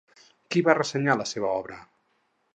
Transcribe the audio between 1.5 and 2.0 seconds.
obra?